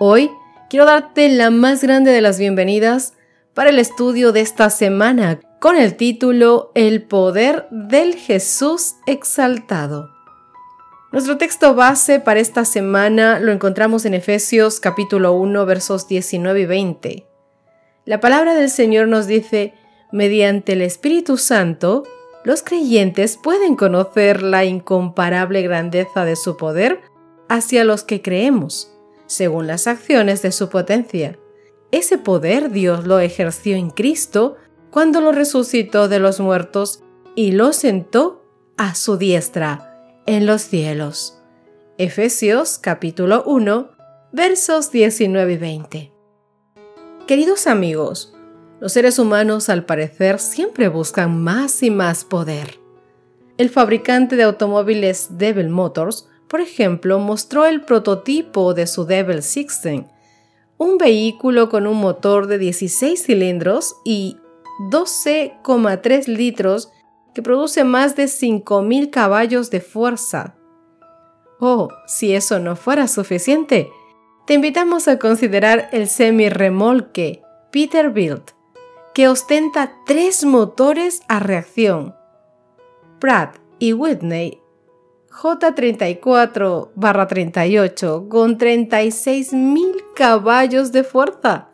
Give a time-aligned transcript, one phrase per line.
[0.00, 0.30] Hoy
[0.70, 3.14] quiero darte la más grande de las bienvenidas
[3.52, 10.10] para el estudio de esta semana con el título El poder del Jesús exaltado.
[11.10, 16.66] Nuestro texto base para esta semana lo encontramos en Efesios capítulo 1 versos 19 y
[16.66, 17.26] 20.
[18.04, 19.74] La palabra del Señor nos dice,
[20.12, 22.04] mediante el Espíritu Santo,
[22.44, 27.00] los creyentes pueden conocer la incomparable grandeza de su poder
[27.48, 28.92] hacia los que creemos,
[29.28, 31.38] según las acciones de su potencia.
[31.92, 34.56] Ese poder Dios lo ejerció en Cristo
[34.90, 37.04] cuando lo resucitó de los muertos
[37.36, 38.44] y lo sentó
[38.76, 41.40] a su diestra en los cielos.
[41.98, 43.90] Efesios capítulo 1
[44.32, 46.12] versos 19 y 20.
[47.26, 48.34] Queridos amigos,
[48.80, 52.78] los seres humanos al parecer siempre buscan más y más poder.
[53.56, 60.02] El fabricante de automóviles Devil Motors, por ejemplo, mostró el prototipo de su Devil 16,
[60.78, 64.38] un vehículo con un motor de 16 cilindros y
[64.90, 66.90] 12,3 litros
[67.34, 70.56] que produce más de 5.000 caballos de fuerza.
[71.60, 73.90] Oh, si eso no fuera suficiente,
[74.46, 78.52] te invitamos a considerar el semi-remolque Peterbilt,
[79.12, 82.14] que ostenta tres motores a reacción.
[83.18, 84.60] Pratt y Whitney
[85.40, 91.68] J34-38 con 36.000 caballos de fuerza.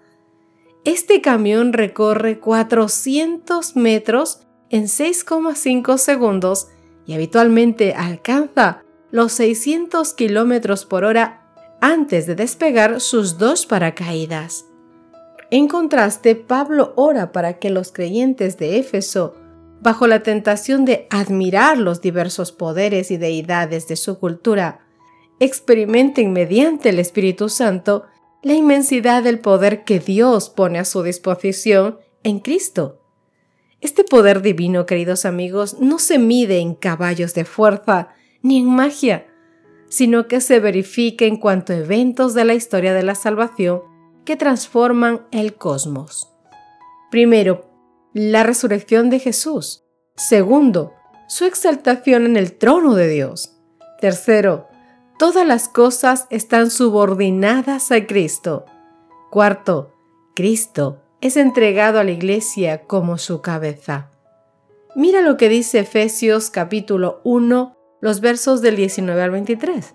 [0.84, 6.68] Este camión recorre 400 metros en 6,5 segundos
[7.06, 11.40] y habitualmente alcanza los 600 kilómetros por hora
[11.80, 14.66] antes de despegar sus dos paracaídas.
[15.50, 19.34] En contraste, Pablo ora para que los creyentes de Éfeso,
[19.80, 24.80] bajo la tentación de admirar los diversos poderes y deidades de su cultura,
[25.40, 28.04] experimenten mediante el Espíritu Santo
[28.42, 33.00] la inmensidad del poder que Dios pone a su disposición en Cristo.
[33.80, 38.08] Este poder divino, queridos amigos, no se mide en caballos de fuerza
[38.42, 39.26] ni en magia,
[39.88, 43.82] sino que se verifica en cuanto a eventos de la historia de la salvación
[44.24, 46.30] que transforman el cosmos.
[47.10, 47.73] Primero,
[48.14, 49.82] la resurrección de Jesús.
[50.14, 50.94] Segundo,
[51.26, 53.56] su exaltación en el trono de Dios.
[54.00, 54.68] Tercero,
[55.18, 58.66] todas las cosas están subordinadas a Cristo.
[59.30, 59.92] Cuarto,
[60.36, 64.10] Cristo es entregado a la iglesia como su cabeza.
[64.94, 69.92] Mira lo que dice Efesios capítulo 1, los versos del 19 al 23.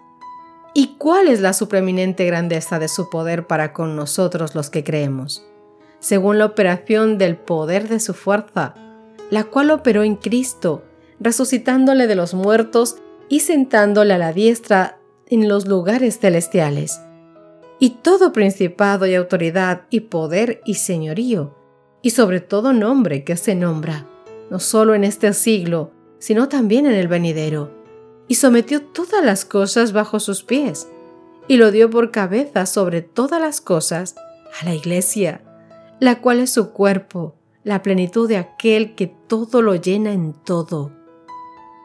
[0.74, 5.46] ¿Y cuál es la supreminente grandeza de su poder para con nosotros los que creemos?
[6.00, 8.76] Según la operación del poder de su fuerza,
[9.30, 10.84] la cual operó en Cristo,
[11.20, 17.00] resucitándole de los muertos y sentándole a la diestra en los lugares celestiales.
[17.80, 21.56] Y todo principado y autoridad y poder y señorío,
[22.02, 24.08] y sobre todo nombre que se nombra,
[24.50, 27.80] no solo en este siglo, sino también en el venidero
[28.30, 30.88] y sometió todas las cosas bajo sus pies,
[31.50, 34.16] y lo dio por cabeza sobre todas las cosas
[34.62, 35.42] a la iglesia,
[36.00, 40.92] la cual es su cuerpo, la plenitud de aquel que todo lo llena en todo.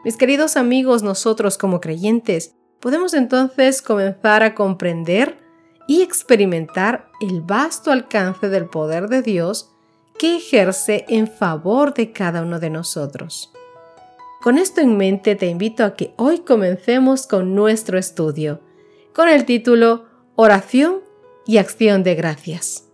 [0.03, 5.37] Mis queridos amigos, nosotros como creyentes, podemos entonces comenzar a comprender
[5.87, 9.71] y experimentar el vasto alcance del poder de Dios
[10.17, 13.51] que ejerce en favor de cada uno de nosotros.
[14.41, 18.61] Con esto en mente te invito a que hoy comencemos con nuestro estudio,
[19.13, 20.05] con el título
[20.35, 21.01] Oración
[21.47, 22.85] y Acción de Gracias.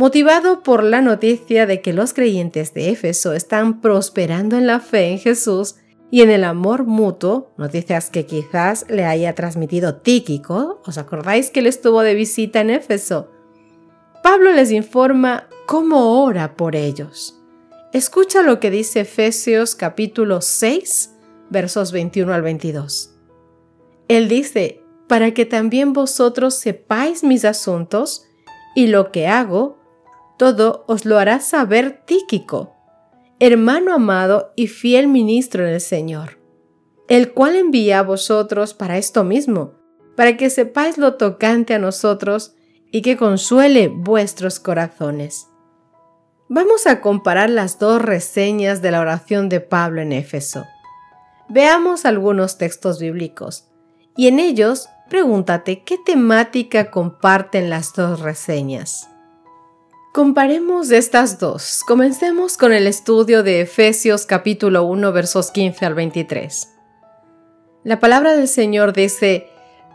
[0.00, 5.10] Motivado por la noticia de que los creyentes de Éfeso están prosperando en la fe
[5.10, 5.74] en Jesús
[6.10, 11.60] y en el amor mutuo, noticias que quizás le haya transmitido Tíquico, ¿os acordáis que
[11.60, 13.30] él estuvo de visita en Éfeso?
[14.22, 17.38] Pablo les informa cómo ora por ellos.
[17.92, 21.14] Escucha lo que dice Efesios capítulo 6,
[21.50, 23.16] versos 21 al 22.
[24.08, 28.24] Él dice, para que también vosotros sepáis mis asuntos
[28.74, 29.79] y lo que hago,
[30.40, 32.74] todo os lo hará saber Tíquico,
[33.40, 36.38] hermano amado y fiel ministro en el Señor,
[37.08, 39.74] el cual envía a vosotros para esto mismo,
[40.16, 42.54] para que sepáis lo tocante a nosotros
[42.90, 45.46] y que consuele vuestros corazones.
[46.48, 50.64] Vamos a comparar las dos reseñas de la oración de Pablo en Éfeso.
[51.50, 53.68] Veamos algunos textos bíblicos
[54.16, 59.10] y en ellos pregúntate qué temática comparten las dos reseñas.
[60.12, 61.84] Comparemos estas dos.
[61.86, 66.68] Comencemos con el estudio de Efesios capítulo 1 versos 15 al 23.
[67.84, 69.46] La palabra del Señor dice,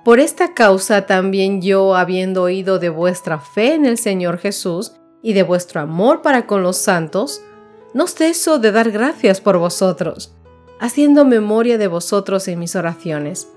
[0.06, 5.34] Por esta causa también yo, habiendo oído de vuestra fe en el Señor Jesús y
[5.34, 7.42] de vuestro amor para con los santos,
[7.94, 10.34] no ceso de dar gracias por vosotros,
[10.80, 13.50] haciendo memoria de vosotros en mis oraciones,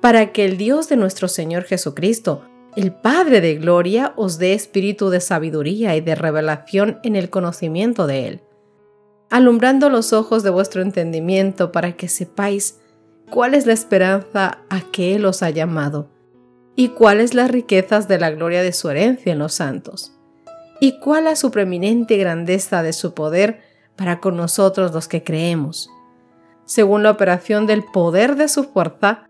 [0.00, 5.10] para que el Dios de nuestro Señor Jesucristo, el Padre de Gloria os dé espíritu
[5.10, 8.40] de sabiduría y de revelación en el conocimiento de Él,
[9.28, 12.78] alumbrando los ojos de vuestro entendimiento para que sepáis
[13.30, 16.08] cuál es la esperanza a que Él os ha llamado,
[16.76, 20.12] y cuáles las riquezas de la gloria de su herencia en los santos,
[20.80, 23.60] y cuál la supreminente grandeza de su poder
[23.96, 25.90] para con nosotros los que creemos,
[26.64, 29.29] según la operación del poder de su fuerza,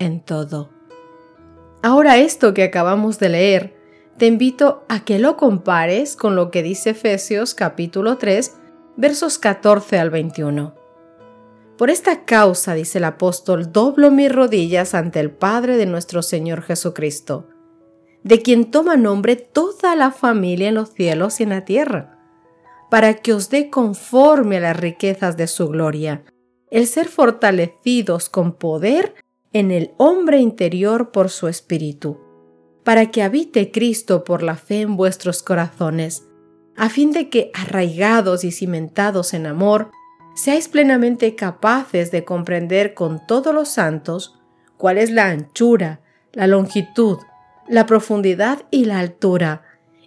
[0.00, 0.70] en todo.
[1.82, 3.76] Ahora esto que acabamos de leer,
[4.18, 8.56] te invito a que lo compares con lo que dice Efesios capítulo 3,
[8.96, 10.74] versos 14 al 21.
[11.78, 16.60] Por esta causa, dice el apóstol, doblo mis rodillas ante el Padre de nuestro Señor
[16.60, 17.48] Jesucristo,
[18.22, 22.18] de quien toma nombre toda la familia en los cielos y en la tierra,
[22.90, 26.24] para que os dé conforme a las riquezas de su gloria,
[26.70, 29.14] el ser fortalecidos con poder
[29.52, 32.20] en el hombre interior por su espíritu,
[32.84, 36.24] para que habite Cristo por la fe en vuestros corazones,
[36.76, 39.90] a fin de que, arraigados y cimentados en amor,
[40.34, 44.38] seáis plenamente capaces de comprender con todos los santos
[44.76, 46.00] cuál es la anchura,
[46.32, 47.18] la longitud,
[47.68, 49.62] la profundidad y la altura,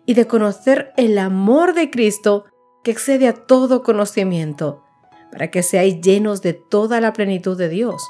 [0.06, 2.46] y de conocer el amor de Cristo
[2.84, 4.84] que excede a todo conocimiento,
[5.32, 8.04] para que seáis llenos de toda la plenitud de Dios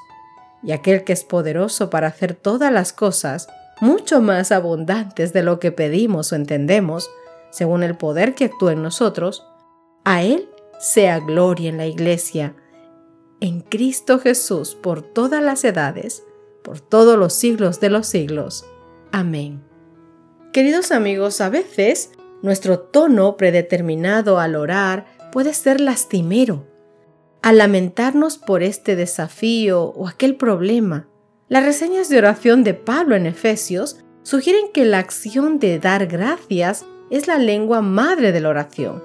[0.64, 3.48] y aquel que es poderoso para hacer todas las cosas
[3.82, 7.10] mucho más abundantes de lo que pedimos o entendemos,
[7.52, 9.46] según el poder que actúa en nosotros,
[10.06, 10.50] a Él
[10.80, 12.56] sea gloria en la Iglesia,
[13.42, 16.24] en Cristo Jesús por todas las edades,
[16.64, 18.66] por todos los siglos de los siglos.
[19.12, 19.62] Amén.
[20.54, 22.12] Queridos amigos, a veces
[22.42, 26.68] nuestro tono predeterminado al orar puede ser lastimero
[27.44, 31.10] al lamentarnos por este desafío o aquel problema.
[31.50, 36.86] Las reseñas de oración de Pablo en Efesios sugieren que la acción de dar gracias
[37.12, 39.04] es la lengua madre de la oración.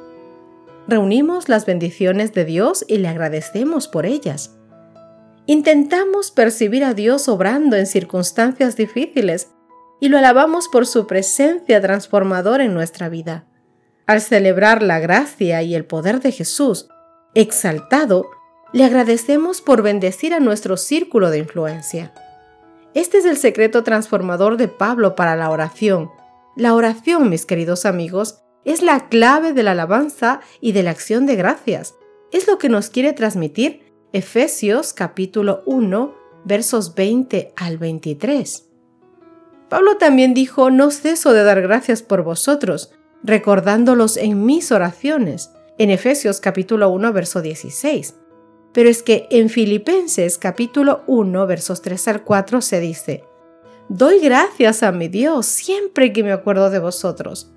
[0.87, 4.57] Reunimos las bendiciones de Dios y le agradecemos por ellas.
[5.47, 9.49] Intentamos percibir a Dios obrando en circunstancias difíciles
[10.01, 13.47] y lo alabamos por su presencia transformadora en nuestra vida.
[14.07, 16.89] Al celebrar la gracia y el poder de Jesús,
[17.35, 18.31] exaltado,
[18.73, 22.13] le agradecemos por bendecir a nuestro círculo de influencia.
[22.95, 26.11] Este es el secreto transformador de Pablo para la oración.
[26.57, 31.27] La oración, mis queridos amigos, es la clave de la alabanza y de la acción
[31.27, 31.95] de gracias.
[32.33, 38.69] Es lo que nos quiere transmitir Efesios capítulo 1, versos 20 al 23.
[39.69, 42.91] Pablo también dijo, no ceso de dar gracias por vosotros,
[43.23, 48.17] recordándolos en mis oraciones en Efesios capítulo 1, verso 16.
[48.73, 53.25] Pero es que en Filipenses capítulo 1, versos 3 al 4 se dice,
[53.89, 57.53] Doy gracias a mi Dios siempre que me acuerdo de vosotros,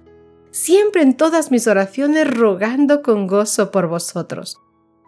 [0.52, 4.58] siempre en todas mis oraciones rogando con gozo por vosotros,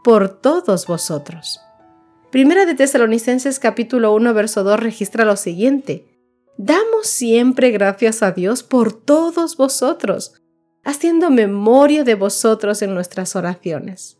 [0.03, 1.61] por todos vosotros.
[2.31, 6.09] Primera de Tesalonicenses capítulo 1, verso 2 registra lo siguiente,
[6.57, 10.42] Damos siempre gracias a Dios por todos vosotros,
[10.83, 14.17] haciendo memoria de vosotros en nuestras oraciones.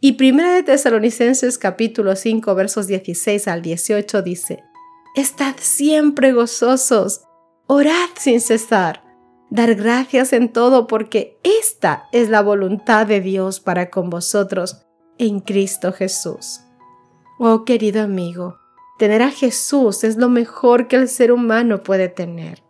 [0.00, 4.62] Y Primera de Tesalonicenses capítulo 5 versos 16 al 18 dice,
[5.16, 7.22] Estad siempre gozosos,
[7.66, 9.02] orad sin cesar,
[9.50, 14.82] dar gracias en todo porque esta es la voluntad de Dios para con vosotros
[15.18, 16.60] en Cristo Jesús.
[17.38, 18.58] Oh querido amigo,
[18.96, 22.62] Tener a Jesús es lo mejor que el ser humano puede tener.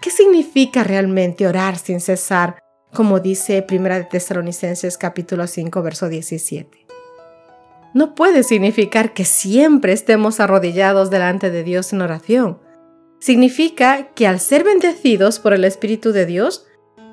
[0.00, 2.58] ¿Qué significa realmente orar sin cesar,
[2.92, 6.86] como dice 1 de Tesalonicenses capítulo 5 verso 17?
[7.94, 12.58] No puede significar que siempre estemos arrodillados delante de Dios en oración.
[13.20, 16.66] Significa que al ser bendecidos por el Espíritu de Dios,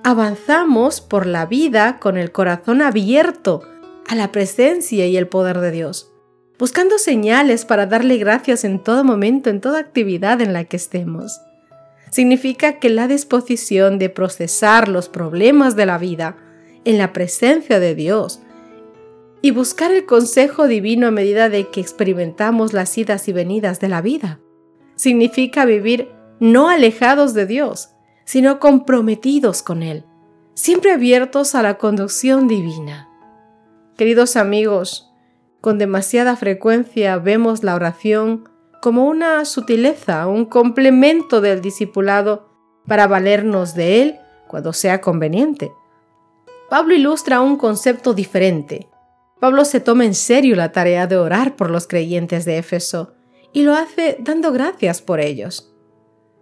[0.03, 3.61] avanzamos por la vida con el corazón abierto
[4.07, 6.11] a la presencia y el poder de Dios,
[6.59, 11.39] buscando señales para darle gracias en todo momento, en toda actividad en la que estemos.
[12.13, 16.37] Significa que la disposición de procesar los problemas de la vida
[16.85, 18.39] en la presencia de Dios
[19.41, 23.89] y buscar el consejo divino a medida de que experimentamos las idas y venidas de
[23.89, 24.39] la vida.
[24.95, 27.89] Significa vivir no alejados de Dios,
[28.25, 30.05] sino comprometidos con Él,
[30.53, 33.09] siempre abiertos a la conducción divina.
[33.97, 35.11] Queridos amigos,
[35.61, 38.52] con demasiada frecuencia vemos la oración
[38.83, 42.49] como una sutileza, un complemento del discipulado
[42.85, 45.71] para valernos de él cuando sea conveniente.
[46.69, 48.89] Pablo ilustra un concepto diferente.
[49.39, 53.13] Pablo se toma en serio la tarea de orar por los creyentes de Éfeso
[53.53, 55.73] y lo hace dando gracias por ellos.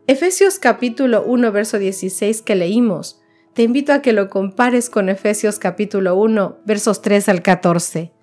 [0.07, 3.21] Efesios capítulo 1 verso 16 que leímos
[3.53, 8.13] te invito a que lo compares con Efesios capítulo 1, versos 3 al 14,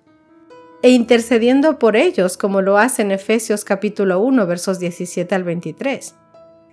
[0.81, 6.15] e intercediendo por ellos como lo hace en Efesios capítulo 1, versos 17 al 23.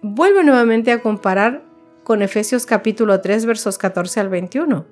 [0.03, 1.65] Vuelve nuevamente a comparar
[2.05, 4.87] con Efesios capítulo 3, versos 14 al 21.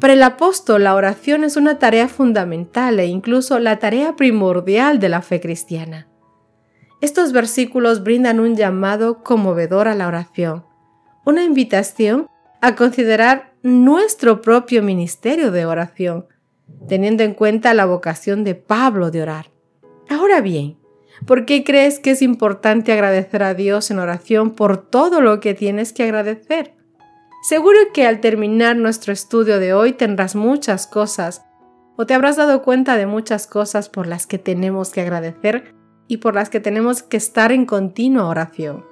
[0.00, 5.08] Para el apóstol, la oración es una tarea fundamental e incluso la tarea primordial de
[5.08, 6.08] la fe cristiana.
[7.00, 10.64] Estos versículos brindan un llamado conmovedor a la oración,
[11.24, 12.26] una invitación
[12.60, 16.26] a considerar nuestro propio ministerio de oración,
[16.88, 19.50] teniendo en cuenta la vocación de Pablo de orar.
[20.08, 20.78] Ahora bien,
[21.26, 25.54] ¿por qué crees que es importante agradecer a Dios en oración por todo lo que
[25.54, 26.74] tienes que agradecer?
[27.42, 31.44] Seguro que al terminar nuestro estudio de hoy tendrás muchas cosas
[31.96, 35.74] o te habrás dado cuenta de muchas cosas por las que tenemos que agradecer
[36.08, 38.84] y por las que tenemos que estar en continua oración.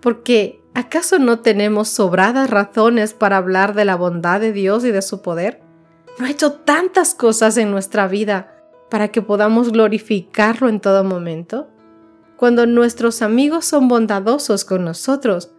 [0.00, 5.02] Porque ¿Acaso no tenemos sobradas razones para hablar de la bondad de Dios y de
[5.02, 5.60] su poder?
[6.18, 8.52] ¿No ha hecho tantas cosas en nuestra vida
[8.90, 11.68] para que podamos glorificarlo en todo momento?
[12.36, 15.52] Cuando nuestros amigos son bondadosos con nosotros,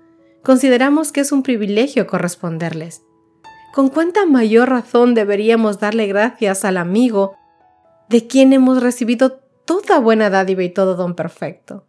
[0.44, 3.04] consideramos que es un privilegio corresponderles.
[3.74, 7.36] ¿Con cuánta mayor razón deberíamos darle gracias al amigo
[8.10, 11.86] de quien hemos recibido toda buena dádiva y todo don perfecto?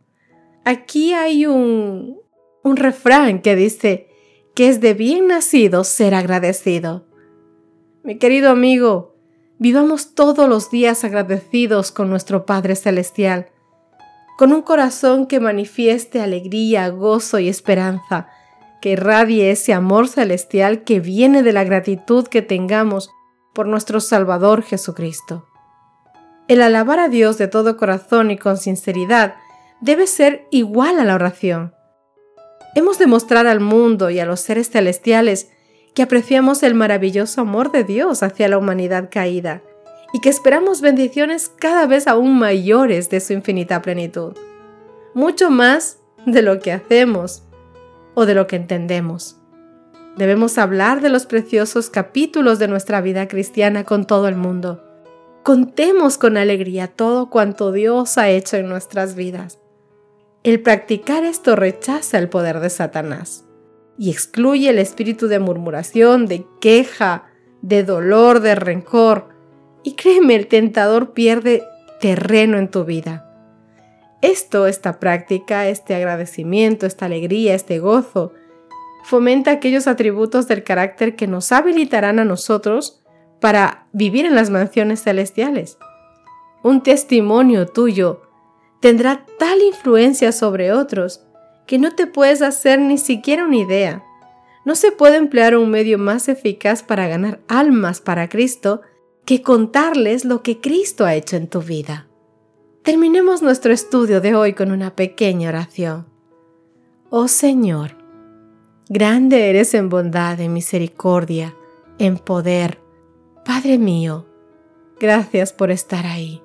[0.65, 2.21] Aquí hay un,
[2.63, 4.09] un refrán que dice
[4.55, 7.10] que es de bien nacido ser agradecido.
[8.03, 9.15] Mi querido amigo,
[9.59, 13.49] vivamos todos los días agradecidos con nuestro Padre Celestial,
[14.39, 18.29] con un corazón que manifieste alegría, gozo y esperanza,
[18.81, 23.11] que irradie ese amor celestial que viene de la gratitud que tengamos
[23.53, 25.47] por nuestro Salvador Jesucristo.
[26.49, 29.35] El alabar a Dios de todo corazón y con sinceridad
[29.83, 31.75] debe ser igual a la oración.
[32.75, 35.51] Hemos de mostrar al mundo y a los seres celestiales
[35.95, 39.63] que apreciamos el maravilloso amor de Dios hacia la humanidad caída
[40.13, 44.37] y que esperamos bendiciones cada vez aún mayores de su infinita plenitud,
[45.15, 47.45] mucho más de lo que hacemos
[48.15, 49.37] o de lo que entendemos.
[50.17, 54.85] Debemos hablar de los preciosos capítulos de nuestra vida cristiana con todo el mundo.
[55.45, 59.59] Contemos con alegría todo cuanto Dios ha hecho en nuestras vidas.
[60.43, 63.45] El practicar esto rechaza el poder de Satanás
[64.01, 67.25] y excluye el espíritu de murmuración, de queja,
[67.61, 69.29] de dolor, de rencor.
[69.83, 71.65] Y créeme, el tentador pierde
[72.01, 73.31] terreno en tu vida.
[74.23, 78.33] Esto, esta práctica, este agradecimiento, esta alegría, este gozo,
[79.05, 83.03] fomenta aquellos atributos del carácter que nos habilitarán a nosotros
[83.39, 85.77] para vivir en las mansiones celestiales.
[86.63, 88.23] Un testimonio tuyo
[88.81, 91.27] tendrá tal influencia sobre otros
[91.71, 94.05] que no te puedes hacer ni siquiera una idea.
[94.65, 98.81] No se puede emplear un medio más eficaz para ganar almas para Cristo
[99.25, 102.09] que contarles lo que Cristo ha hecho en tu vida.
[102.83, 106.09] Terminemos nuestro estudio de hoy con una pequeña oración.
[107.09, 107.93] Oh Señor,
[108.89, 111.55] grande eres en bondad, en misericordia,
[112.01, 112.81] en poder.
[113.45, 114.27] Padre mío,
[114.99, 116.43] gracias por estar ahí,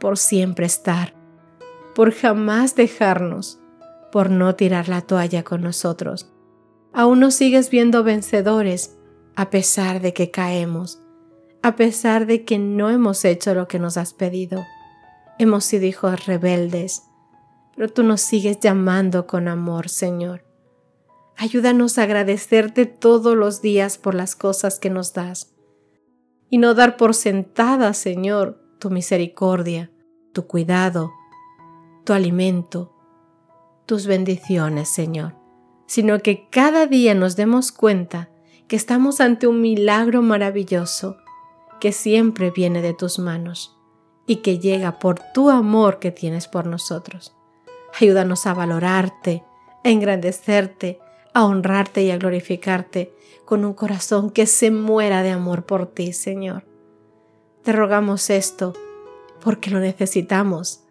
[0.00, 1.20] por siempre estar
[1.94, 3.58] por jamás dejarnos,
[4.12, 6.30] por no tirar la toalla con nosotros.
[6.92, 8.96] Aún nos sigues viendo vencedores
[9.34, 11.02] a pesar de que caemos,
[11.62, 14.64] a pesar de que no hemos hecho lo que nos has pedido.
[15.38, 17.04] Hemos sido hijos rebeldes,
[17.74, 20.44] pero tú nos sigues llamando con amor, Señor.
[21.36, 25.54] Ayúdanos a agradecerte todos los días por las cosas que nos das
[26.50, 29.90] y no dar por sentada, Señor, tu misericordia,
[30.34, 31.10] tu cuidado,
[32.04, 32.91] tu alimento,
[33.86, 35.34] tus bendiciones, Señor,
[35.86, 38.30] sino que cada día nos demos cuenta
[38.68, 41.16] que estamos ante un milagro maravilloso
[41.80, 43.76] que siempre viene de tus manos
[44.26, 47.34] y que llega por tu amor que tienes por nosotros.
[48.00, 49.44] Ayúdanos a valorarte,
[49.84, 51.00] a engrandecerte,
[51.34, 56.12] a honrarte y a glorificarte con un corazón que se muera de amor por ti,
[56.12, 56.64] Señor.
[57.62, 58.74] Te rogamos esto
[59.42, 60.84] porque lo necesitamos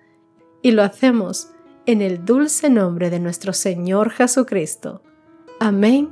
[0.61, 1.50] y lo hacemos
[1.85, 5.03] en el dulce nombre de nuestro Señor Jesucristo.
[5.59, 6.11] Amén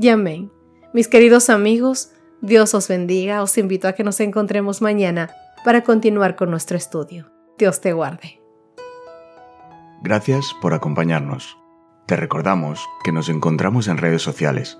[0.00, 0.50] y amén.
[0.92, 3.42] Mis queridos amigos, Dios os bendiga.
[3.42, 5.30] Os invito a que nos encontremos mañana
[5.64, 7.30] para continuar con nuestro estudio.
[7.58, 8.40] Dios te guarde.
[10.02, 11.58] Gracias por acompañarnos.
[12.06, 14.78] Te recordamos que nos encontramos en redes sociales.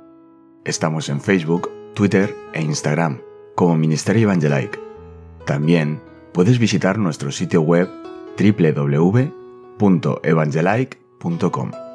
[0.64, 3.20] Estamos en Facebook, Twitter e Instagram
[3.54, 4.78] como Ministerio Evangelike.
[5.44, 6.00] También
[6.32, 7.88] puedes visitar nuestro sitio web
[9.78, 11.87] www.evangelike.com.